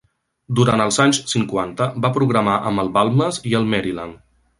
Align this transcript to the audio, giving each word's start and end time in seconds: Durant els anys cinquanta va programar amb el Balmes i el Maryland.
Durant 0.59 0.81
els 0.85 0.95
anys 1.03 1.19
cinquanta 1.33 1.87
va 2.05 2.11
programar 2.15 2.55
amb 2.71 2.85
el 2.85 2.91
Balmes 2.97 3.39
i 3.51 3.55
el 3.61 3.69
Maryland. 3.75 4.19